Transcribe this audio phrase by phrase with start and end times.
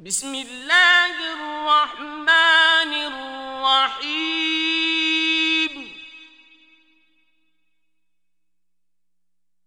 [0.00, 2.92] بسم الله الرحمن
[3.92, 4.12] الرحيم.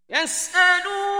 [0.09, 1.12] يسألونك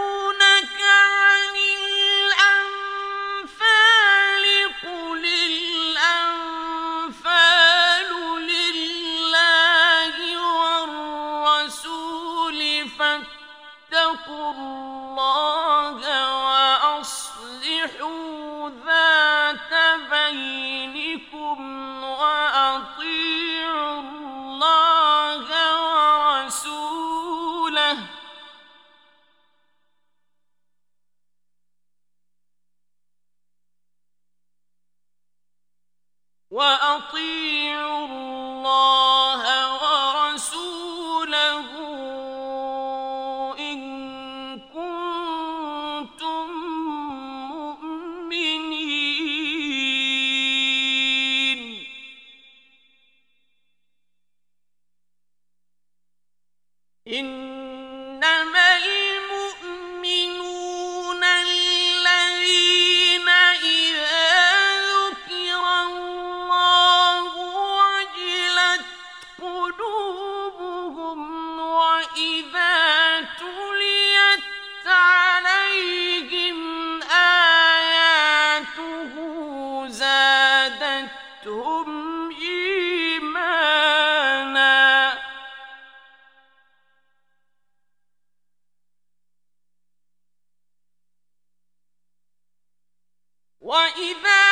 [93.73, 94.52] وإذا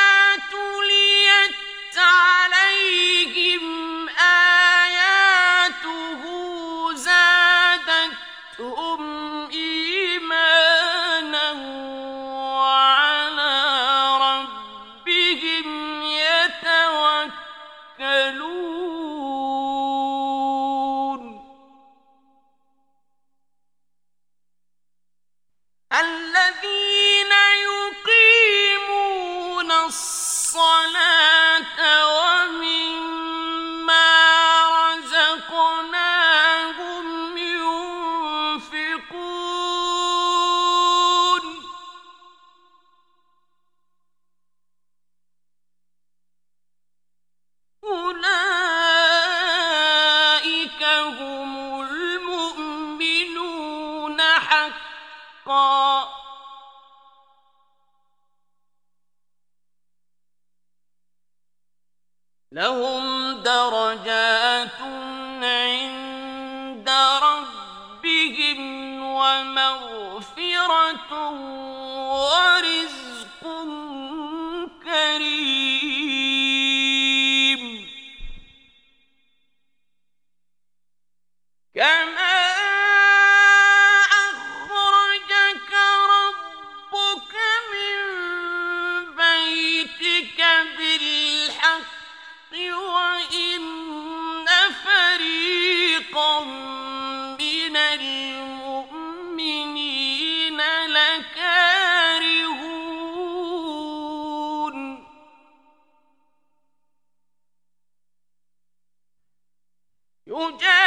[110.31, 110.80] يجادلونك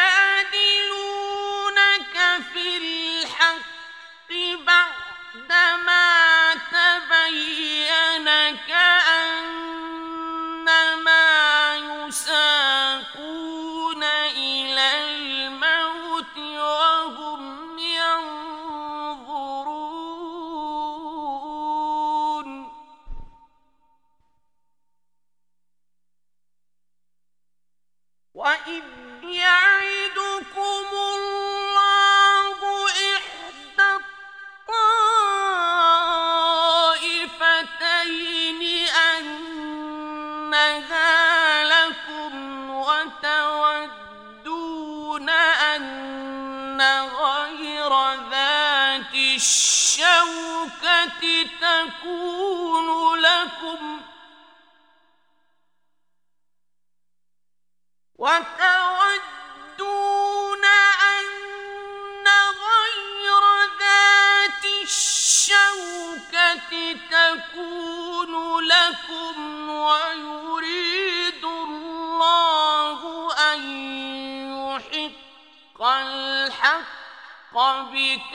[77.56, 78.35] بك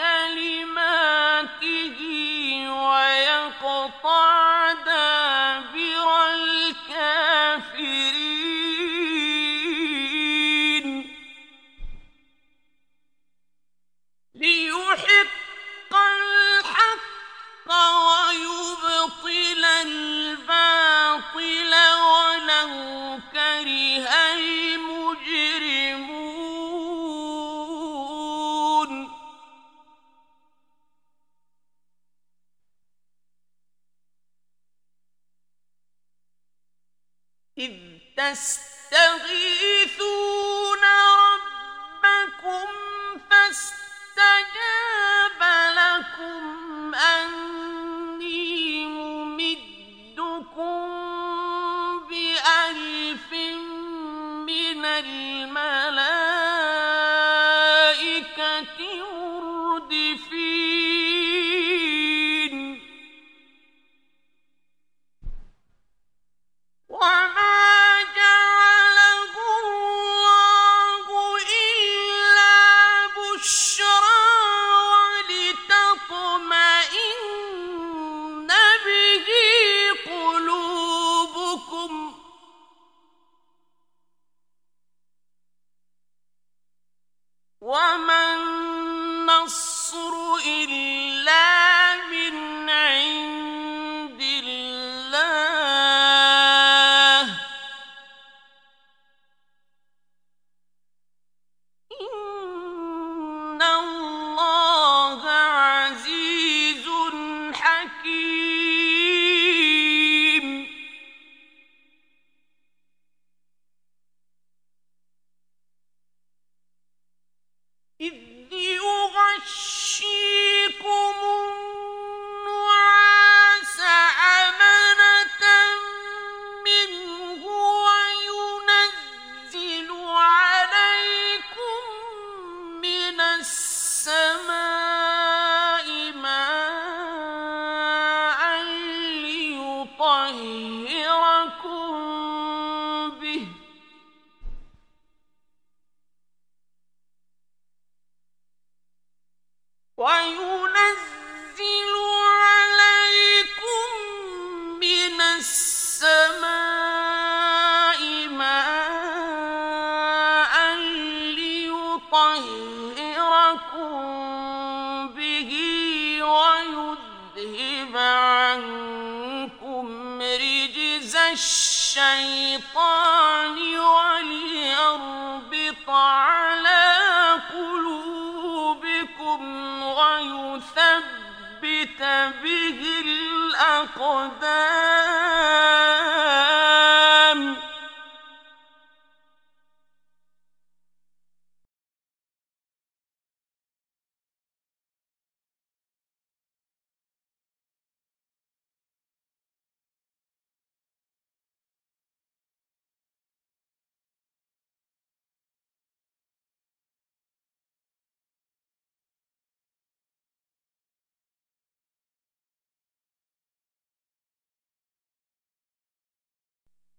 [38.20, 38.60] تستغيثون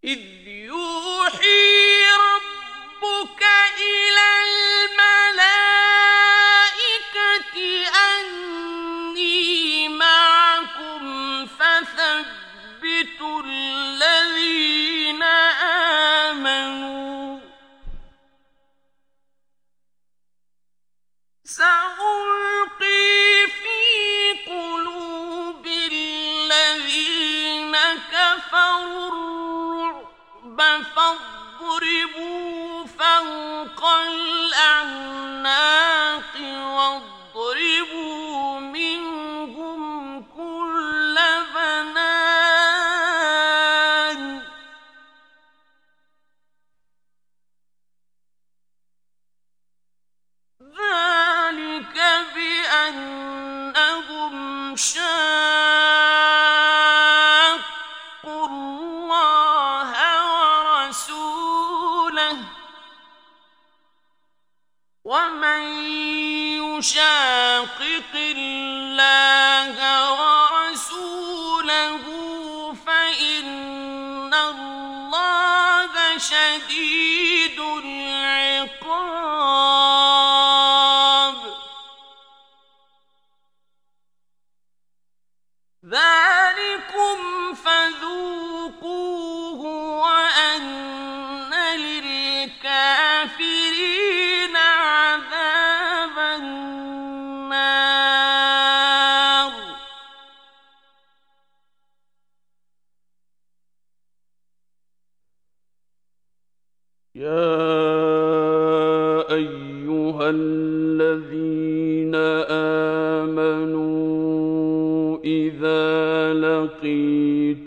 [0.04, 3.44] إذ يوحي ربك
[3.78, 5.06] إلى الملائكة
[8.10, 15.24] أني معكم فثبتوا الذين
[16.34, 17.40] آمنوا.
[21.44, 23.80] سألقي في
[24.50, 27.76] قلوب الذين
[28.12, 29.41] كفروا
[30.96, 35.12] فاضربوا فوق الأعناق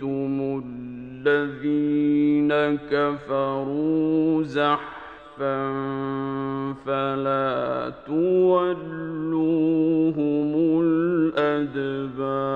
[0.04, 0.60] لقيتم
[1.26, 2.52] الذين
[2.90, 5.72] كفروا زحفا
[6.86, 9.30] فلا تولوهم
[10.82, 12.54] الأدبار.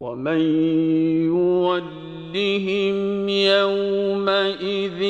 [0.00, 0.40] ومن
[1.28, 5.00] يولهم يومئذ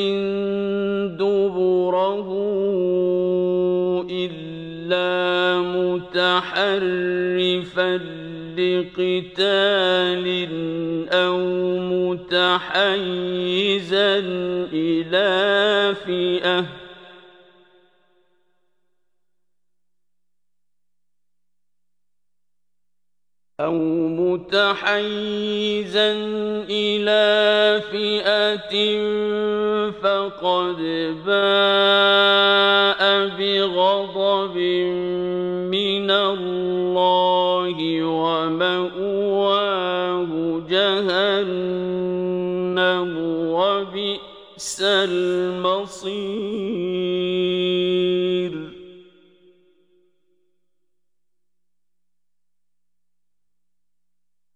[6.10, 7.92] متحرفا
[8.58, 10.26] لقتال
[11.12, 11.38] أو
[12.10, 14.18] متحيزا
[14.72, 16.64] إلى فئة.
[23.60, 26.12] أو متحيزا
[26.70, 28.74] إلى فئة
[29.90, 30.80] فقد
[31.26, 33.00] باء
[33.38, 34.56] بغضب
[37.70, 39.50] الله ومأواه
[40.68, 41.50] جهنم
[43.52, 46.10] وبئس المصير.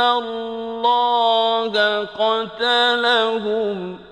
[0.00, 1.72] الله
[2.04, 4.09] قتلهم.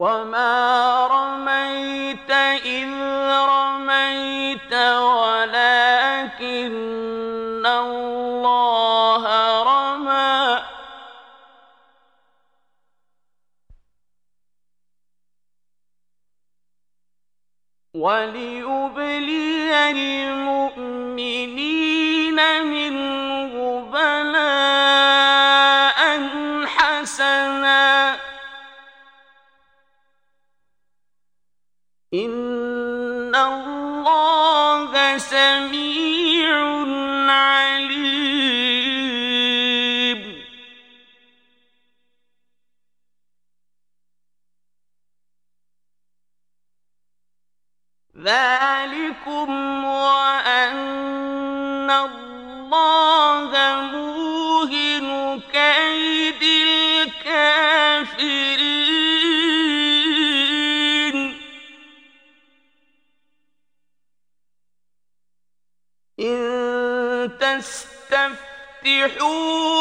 [0.00, 2.30] وما رميت
[2.64, 2.88] إذ
[3.52, 4.72] رميت
[5.12, 6.36] ولكن
[7.66, 9.24] الله
[9.62, 10.62] رمى
[17.94, 21.10] وليبلي المؤمنين
[22.64, 24.29] منه بلاء
[32.14, 36.50] إن الله سميع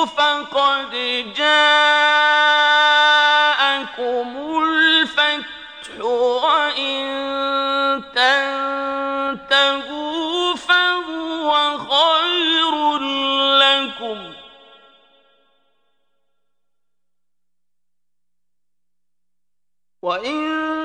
[0.05, 0.91] فقد
[1.35, 1.89] جاءكم
[4.63, 7.03] الفتح وإن
[9.45, 12.97] تنتهوا فهو خير
[13.59, 14.33] لكم.
[20.01, 20.78] وإن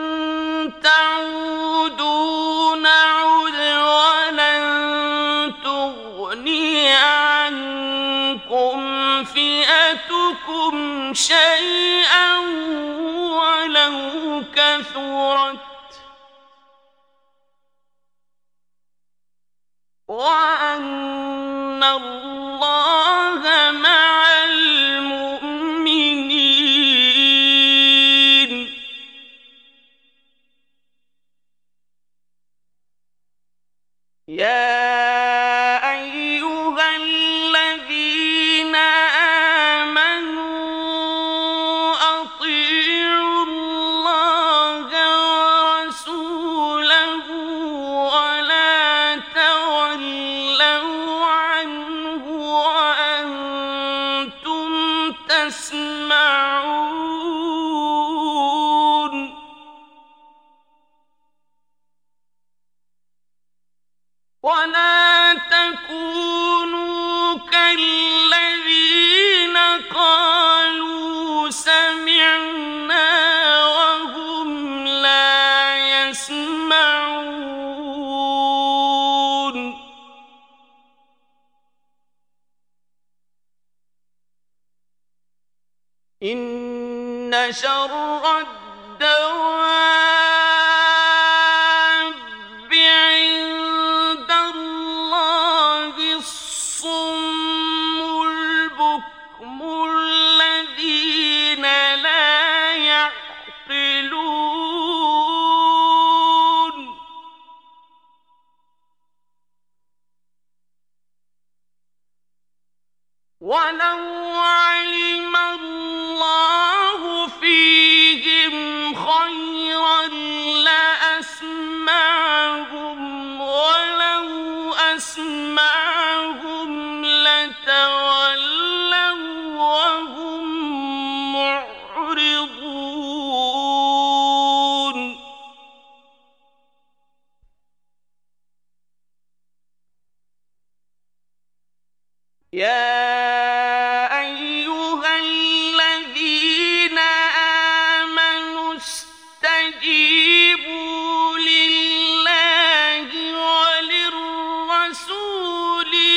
[10.44, 12.38] فئتكم شيئا
[13.38, 15.58] ولو كثرت.
[20.08, 22.63] وأن الله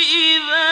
[0.07, 0.66] إذا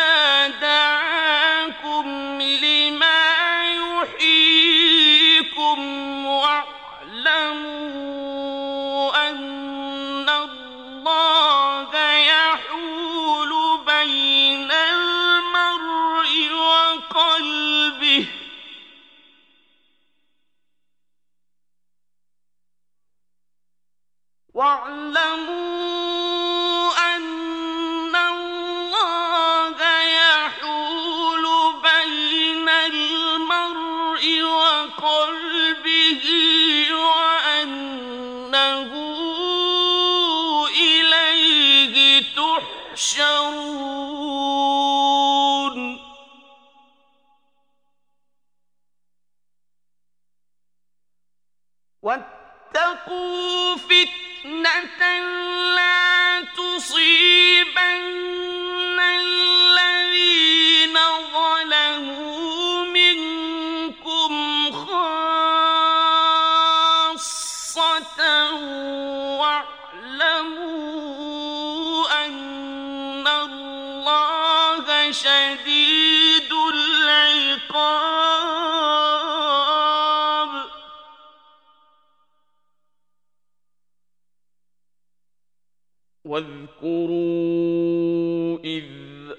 [86.84, 88.84] واذكروا إذ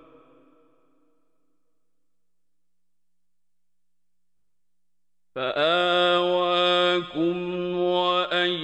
[5.40, 7.36] فآواكم
[7.80, 8.60] وأيدكم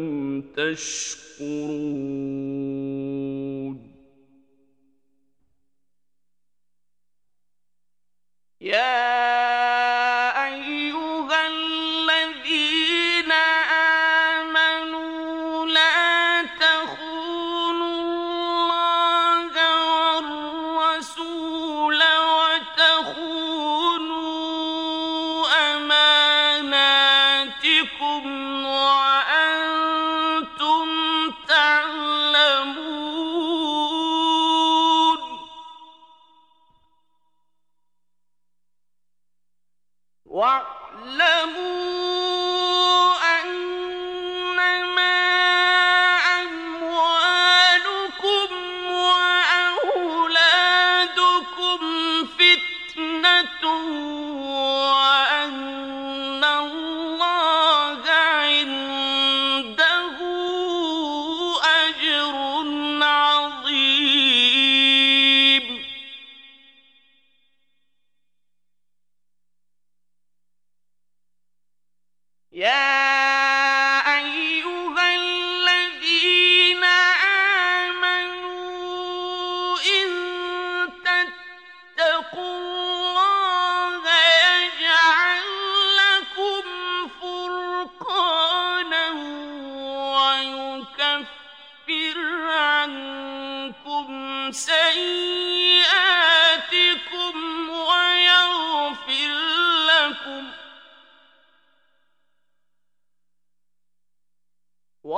[0.56, 1.90] تشكرون.
[8.60, 9.49] يا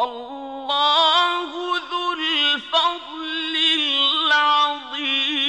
[0.02, 1.50] والله
[1.90, 5.42] ذو الفضل العظيم.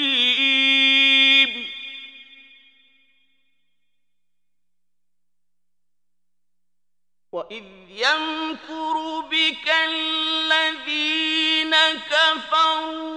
[7.89, 8.95] يمكر
[9.31, 11.73] بك الذين
[12.11, 13.12] كفروا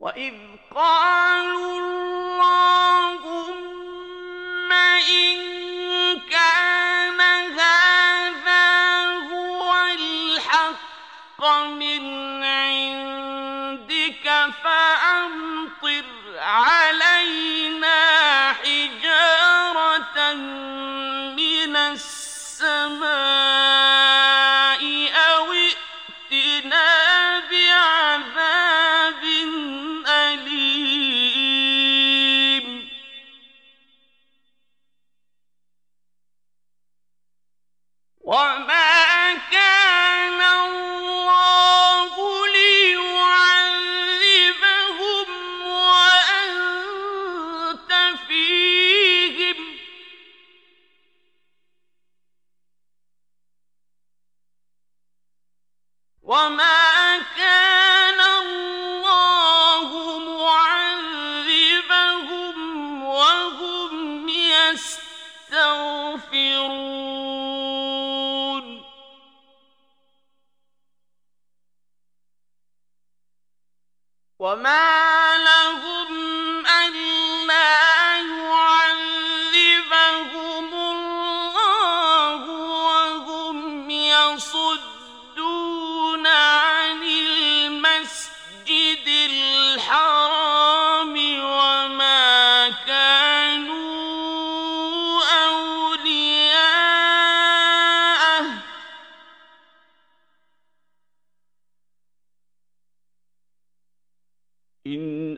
[0.00, 0.34] وإذ
[0.74, 1.69] قالوا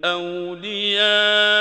[0.05, 1.52] أولياء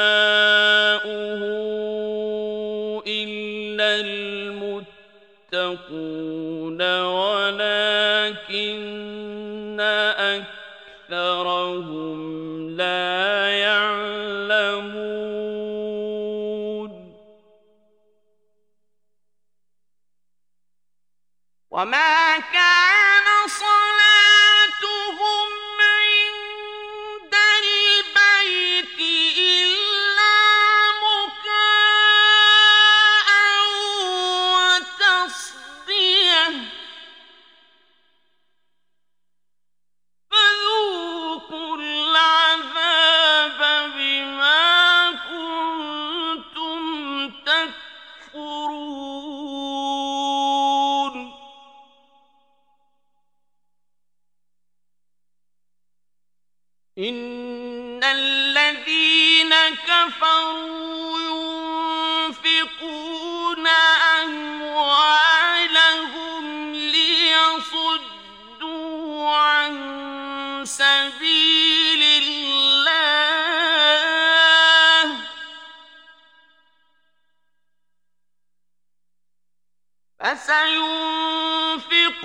[80.52, 82.16] سينفقونها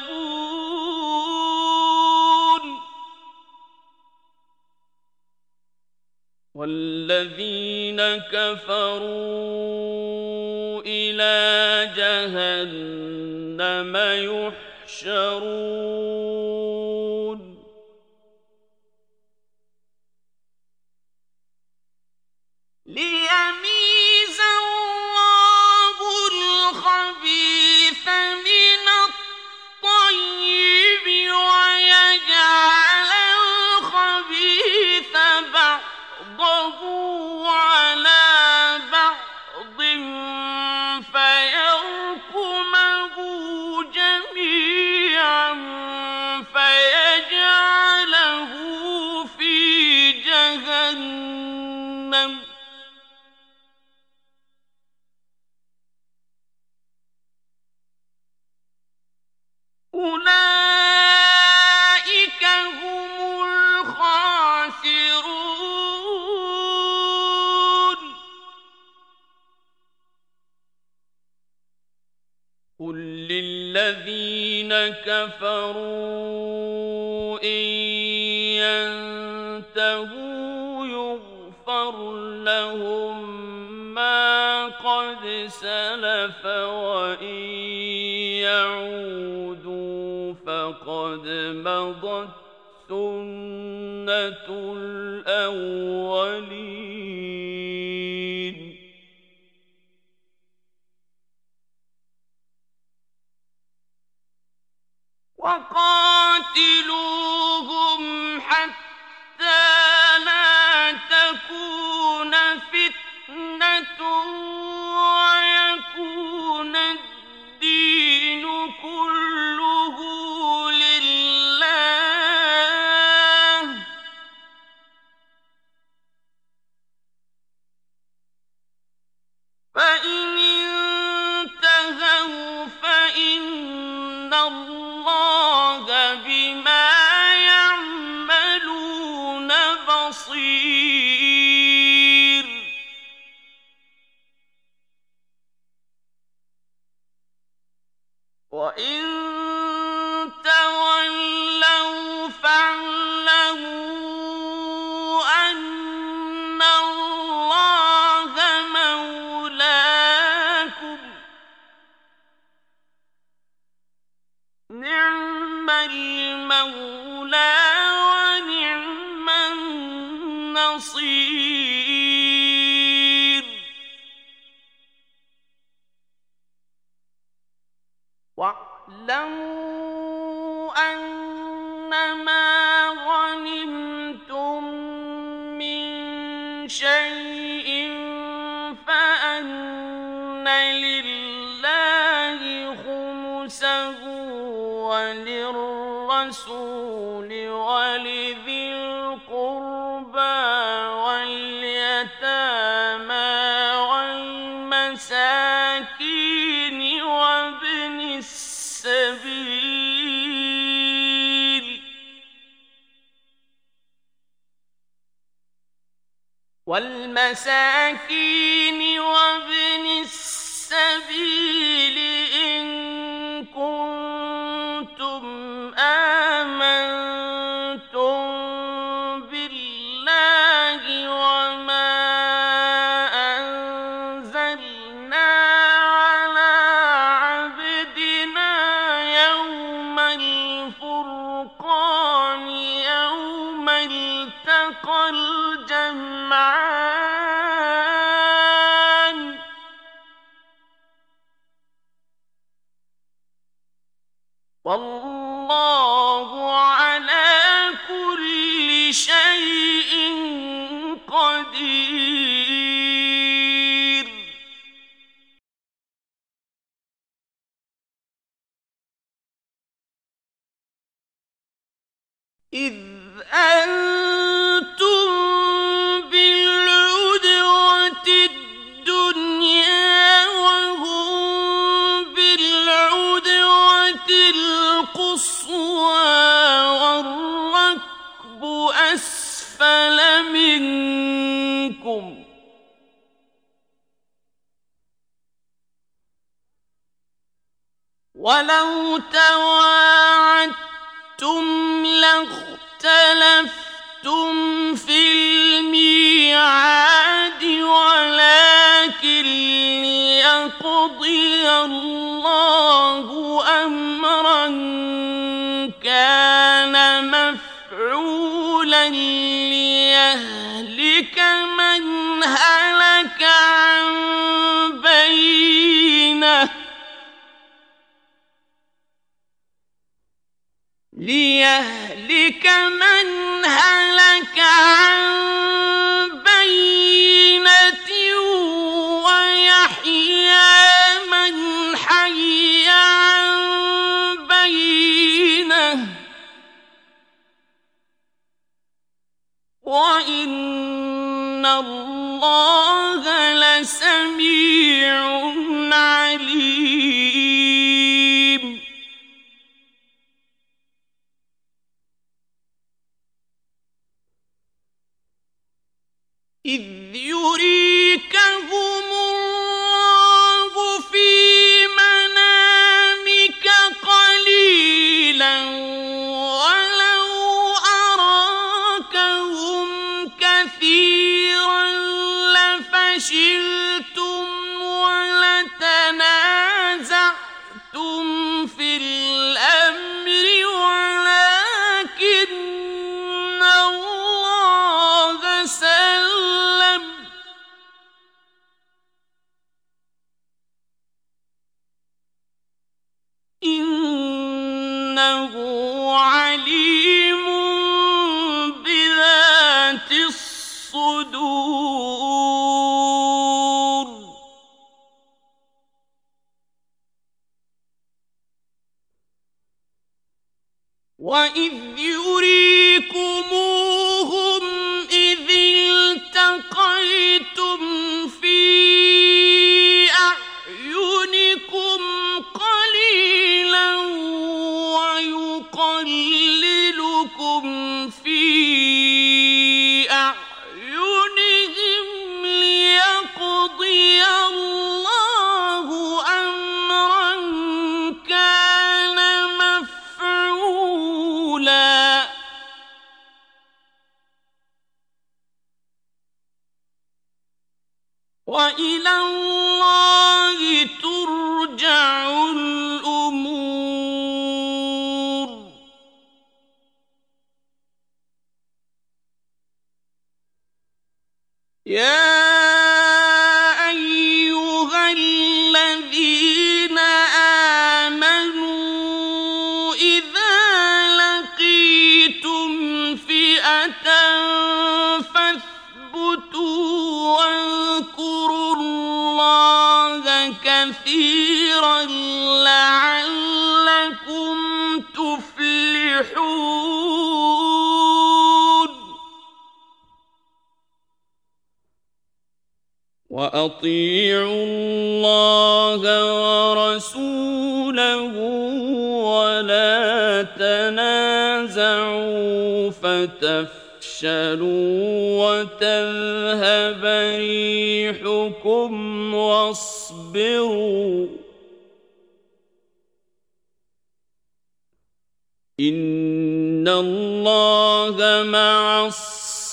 [6.56, 9.58] والذين كفروا
[10.86, 11.38] إلى
[11.98, 15.97] جهنم يحبون تحشرون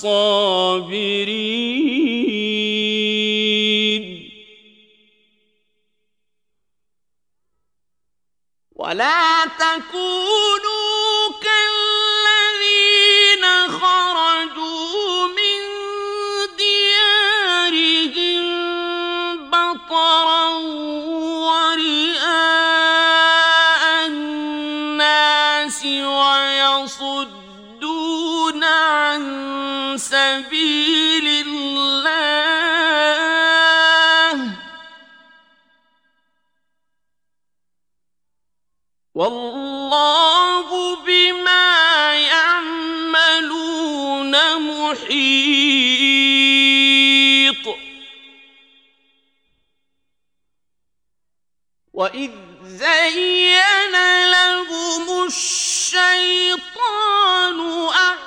[0.04, 1.94] الصابرين.
[8.76, 15.60] ولا تكونوا كالذين خرجوا من
[16.56, 18.44] ديارهم
[19.50, 20.48] بطرا
[21.48, 22.46] ورئاء
[24.06, 25.80] الناس
[30.14, 32.04] سبيل الله.
[39.14, 43.54] والله بما يعملون
[44.70, 45.34] محيط.
[51.92, 52.30] وإذ
[52.62, 53.94] زين
[54.30, 56.74] لهم الشيطان
[57.88, 58.23] أعمالهم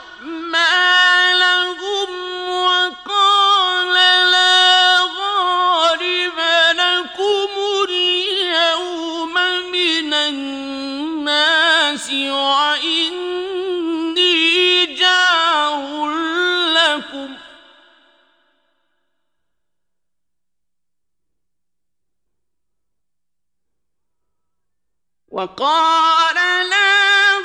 [25.38, 26.36] وقال
[26.70, 26.98] لا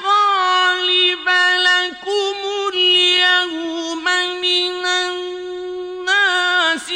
[0.07, 1.29] غالب
[1.69, 2.37] لكم
[2.75, 4.05] اليوم
[4.41, 6.89] من الناس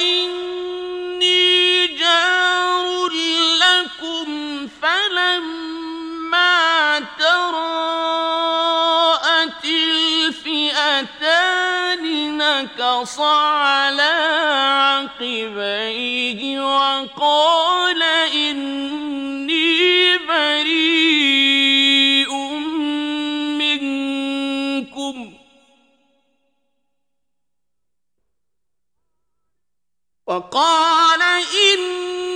[0.00, 1.46] وإني
[1.86, 3.10] جار
[3.60, 4.28] لكم
[4.82, 6.54] فلما
[7.18, 8.44] تراءت
[9.64, 11.24] الفئتان
[12.38, 14.14] نكص على
[15.20, 18.02] عقبيه وقال
[30.36, 32.33] وقال إني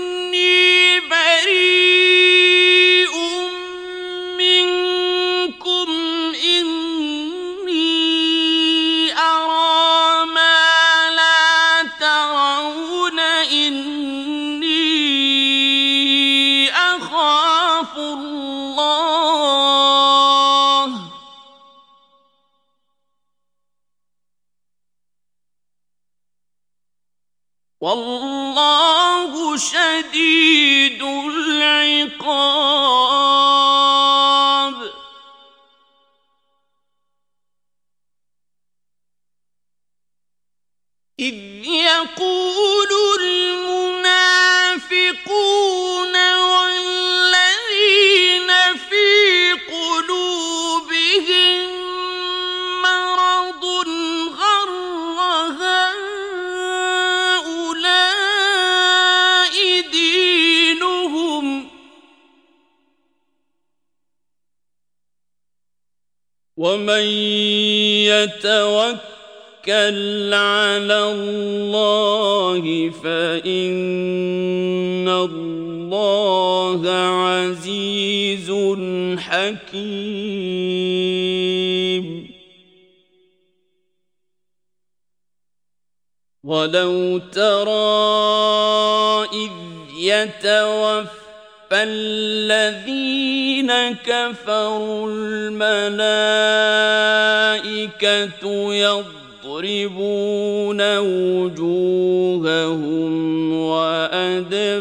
[101.48, 103.12] وجوههم
[103.52, 104.80] وأدبارهم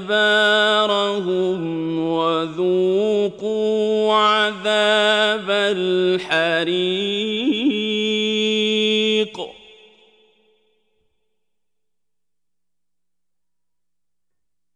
[2.09, 6.57] وذوقوا عذاب الحريق.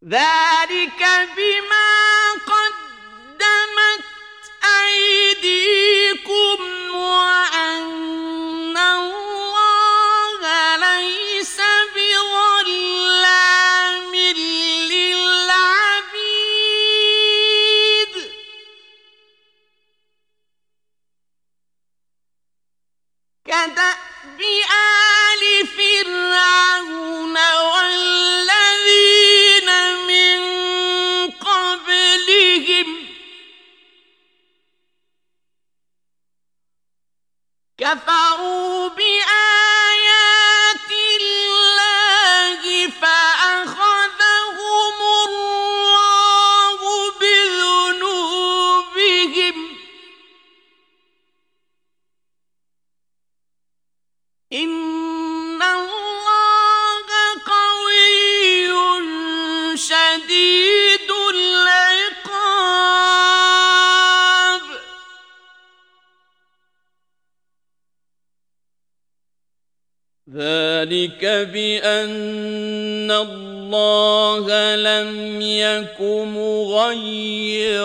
[0.06, 1.02] ذلك
[1.38, 2.01] بما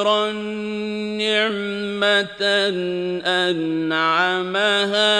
[0.06, 0.32] مغيرا
[1.18, 2.42] نعمة
[3.26, 5.14] أنعمها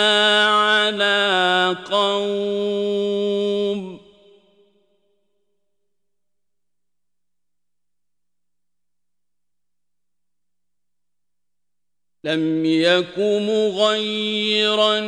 [0.47, 3.27] على قوم.
[12.25, 15.01] لم يك مغيرا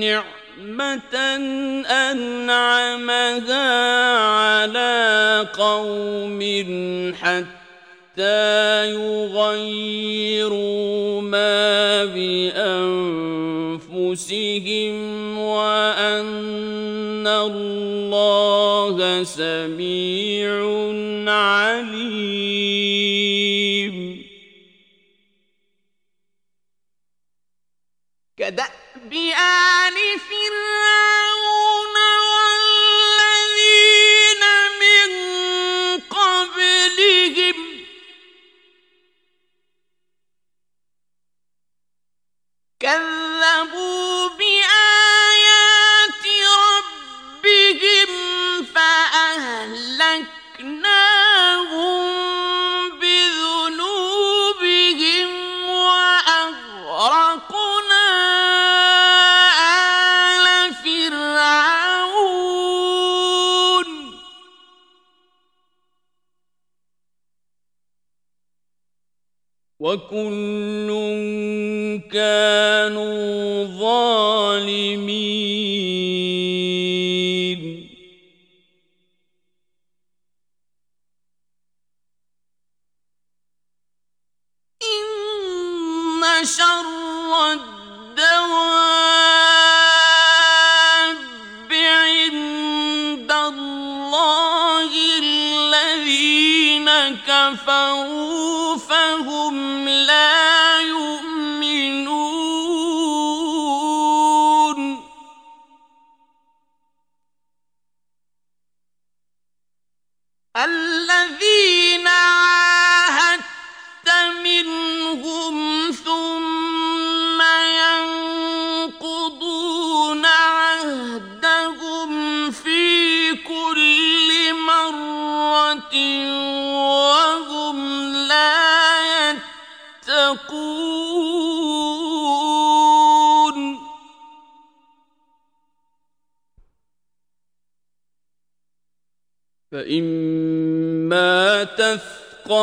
[0.00, 1.16] نعمة
[1.86, 3.68] أنعمها
[4.18, 6.40] على قوم
[8.16, 10.00] حتى يغيروا
[11.20, 13.76] ما بأنفسهم
[15.38, 20.56] وأن الله سميع
[21.28, 21.96] عليم
[28.36, 29.96] كدأب آل
[30.28, 31.05] فرعون
[69.96, 70.88] وكل
[72.12, 73.85] كانوا ظالمين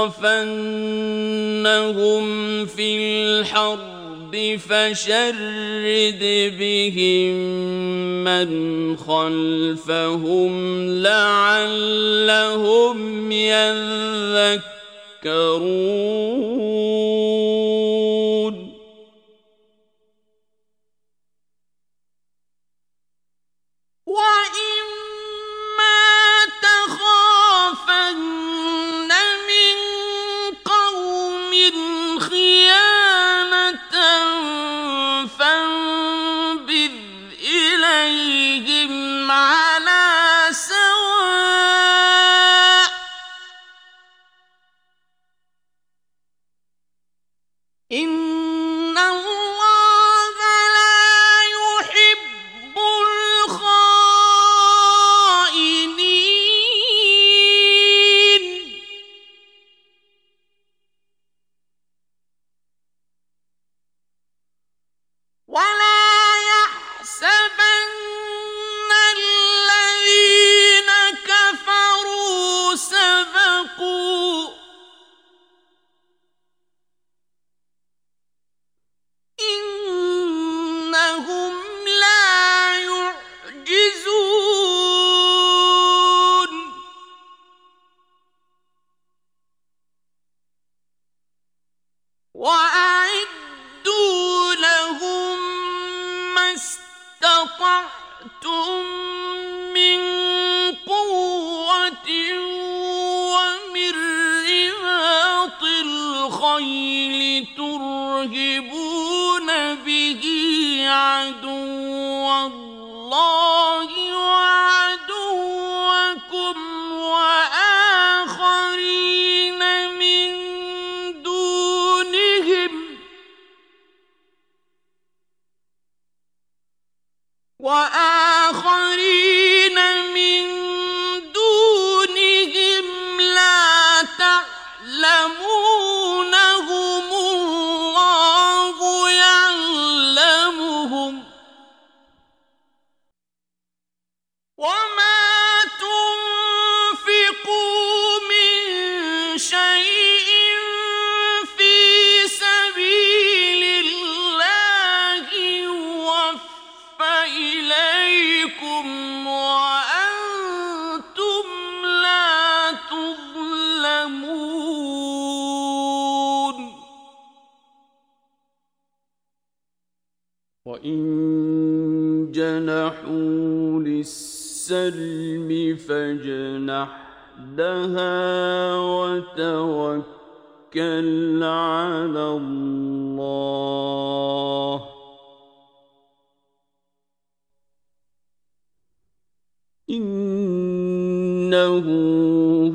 [0.09, 0.65] تثقفنهم
[2.65, 6.23] في الحرب فشرد
[6.59, 7.35] بهم
[8.23, 10.53] من خلفهم
[11.03, 12.11] لعلهم
[13.31, 14.63] يذكرون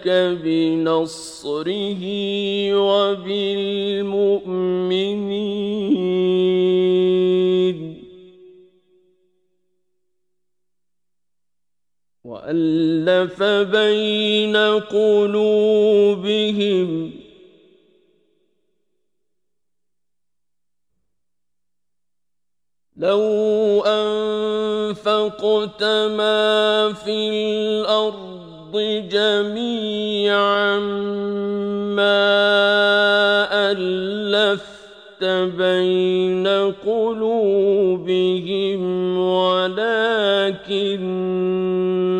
[0.00, 0.08] لك
[0.42, 2.02] بنصره
[2.74, 3.90] وبالمؤمنين.
[12.24, 14.56] وألف بين
[14.90, 16.40] قلوبهم
[22.96, 28.29] لو أنفقت ما في الأرض
[28.74, 30.78] الأرض جميعا
[31.96, 32.30] ما
[33.70, 35.24] ألفت
[35.58, 36.46] بين
[36.86, 38.82] قلوبهم
[39.18, 40.62] ولكن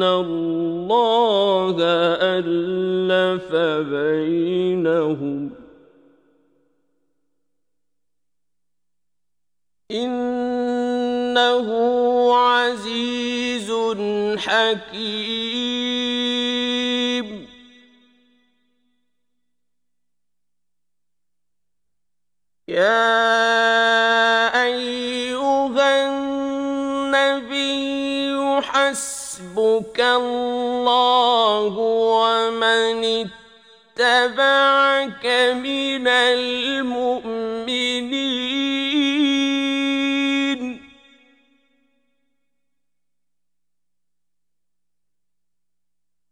[0.03, 1.77] الله
[2.21, 3.55] ألف
[3.91, 5.51] بينهم.
[9.91, 11.67] إنه
[12.35, 13.71] عزيز
[14.37, 15.80] حكيم.
[22.81, 27.61] يا أيها النبي
[28.62, 31.74] حسبك الله
[32.16, 33.05] ومن
[34.01, 35.26] اتبعك
[35.66, 37.31] من المؤمنين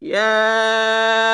[0.02, 1.27] يا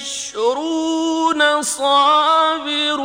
[0.00, 3.02] عشرون صابرون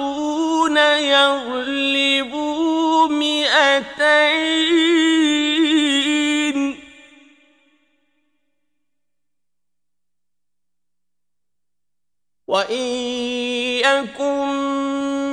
[1.17, 2.47] يغلبوا
[3.07, 4.55] مئتين.
[12.47, 12.87] وإن
[13.83, 14.47] يكن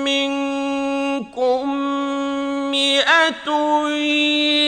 [0.04, 1.68] منكم
[2.70, 3.48] مئة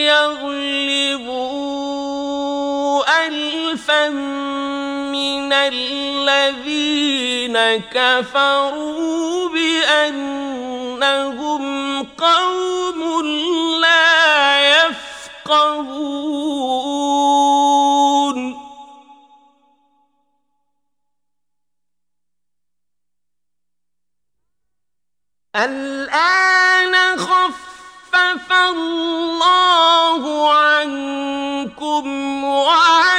[0.07, 1.45] يغلبوا
[3.27, 4.09] ألفا
[5.69, 11.63] الذين كفروا بأنهم
[12.03, 13.23] قوم
[13.81, 16.15] لا يفقهون.
[25.57, 33.14] الآن خفف الله عنكم وعلم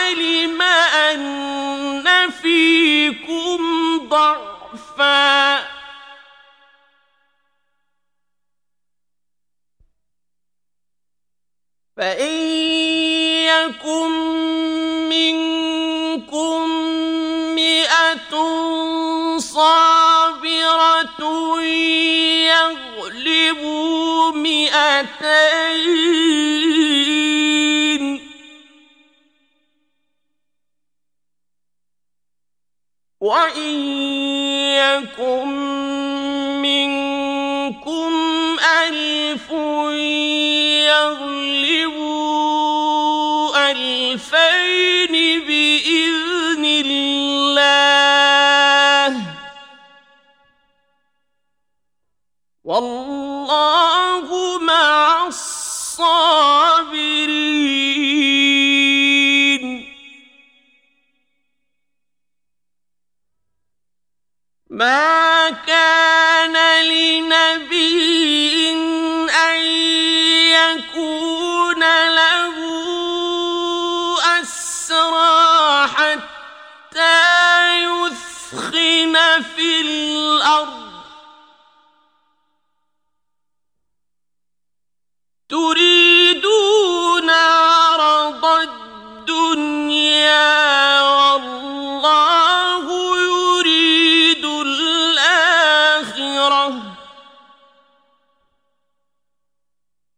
[11.97, 12.35] فإن
[13.47, 14.11] يكن
[15.09, 16.69] منكم
[17.55, 18.33] مئة
[19.37, 21.21] صابرة
[22.51, 25.85] يغلبوا مئتين.
[33.21, 33.75] وإن
[34.75, 35.74] يكن
[52.75, 56.35] والله مع الصابرين.
[64.69, 66.55] ما كان
[66.85, 68.69] لنبي
[69.29, 69.59] أن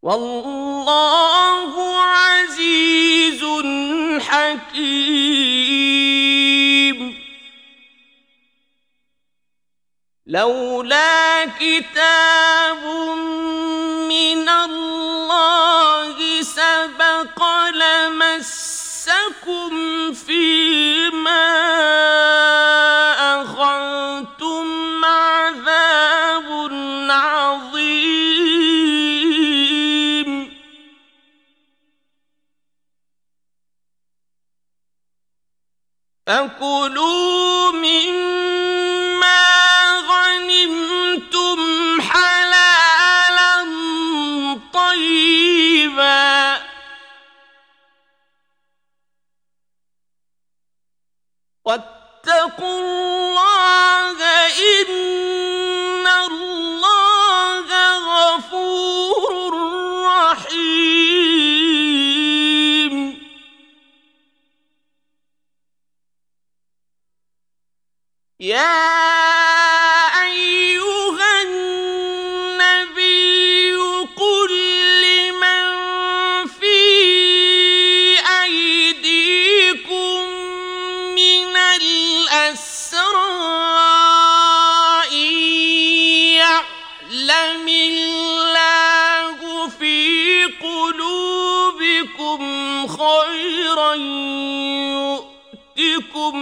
[0.08, 3.44] والله عزيز
[4.22, 5.68] حكيم.
[10.28, 12.84] لولا كتاب
[14.08, 19.74] من الله سبق لمسكم
[20.14, 21.97] فيما
[36.87, 37.16] فكلوا
[96.27, 96.37] يؤتكم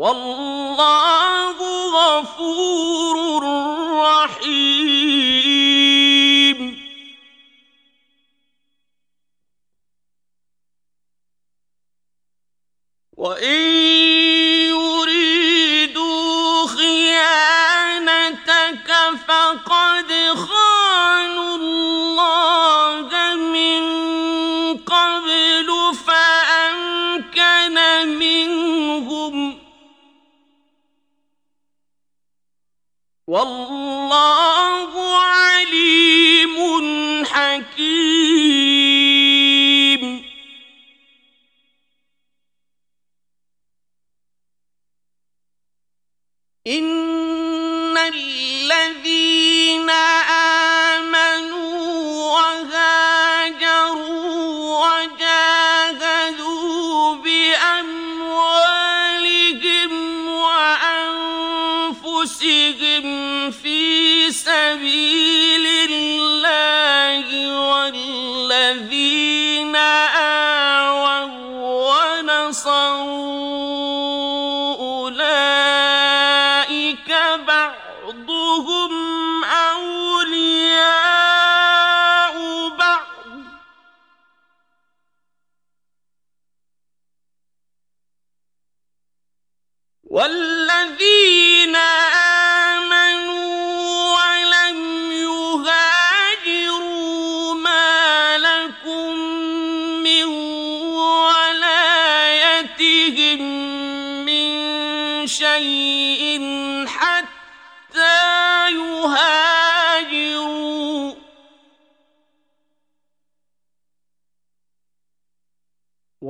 [0.00, 1.56] والله
[1.92, 3.42] غفور
[4.00, 4.80] رحيم.
[13.16, 13.60] وإن
[14.72, 18.08] يريدوا خيانتك
[19.28, 20.59] فقد خانوا
[33.30, 34.92] والله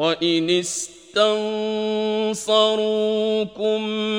[0.01, 1.21] وإن استنصروكم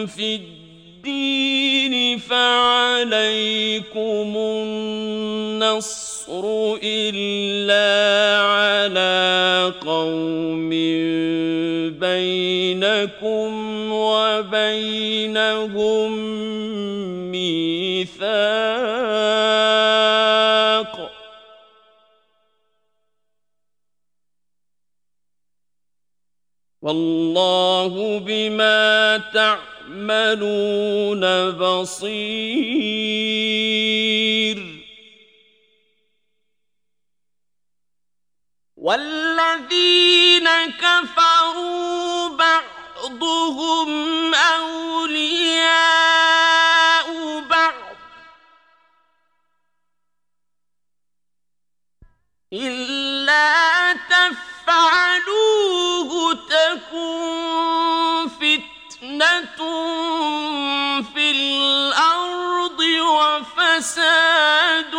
[0.05, 3.17] في الدين فعليكم
[5.57, 6.43] النصر
[6.83, 10.69] إلا على قوم
[11.99, 13.51] بينكم
[13.91, 15.01] وبينهم
[26.91, 32.11] والله بما تعملون بصير.
[38.77, 43.89] والذين كفروا بعضهم
[44.35, 45.09] أولياء
[47.49, 47.95] بعض.
[52.53, 55.90] إلا تفعلوه
[56.71, 59.57] تكن فتنة
[61.13, 64.91] في الأرض وفساد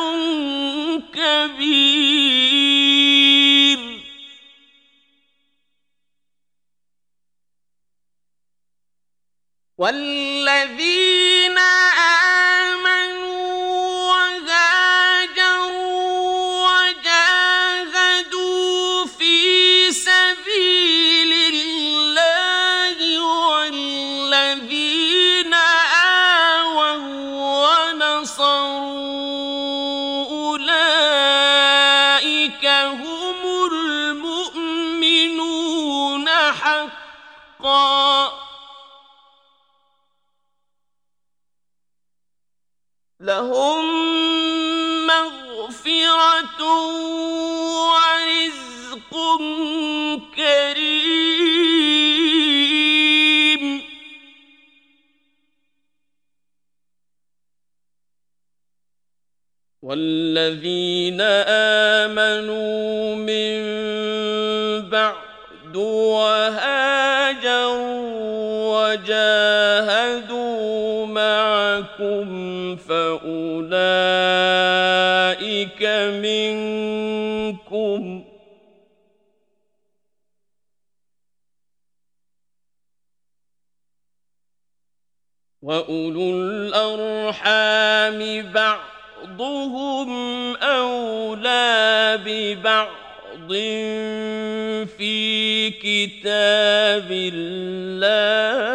[1.14, 2.42] كبير
[10.22, 12.51] والذين آمنوا
[95.80, 98.72] كتاب الله.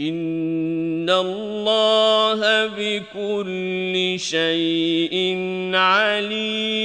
[0.00, 5.36] إن الله بكل شيء
[5.74, 6.77] عليم.